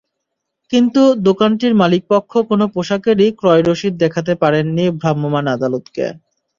[0.71, 6.05] কিন্তু দোকানটির মালিকপক্ষ কোনো পোশাকেরই ক্রয় রসিদ দেখাতে পারেননি ভ্রাম্যমাণ আদালতকে।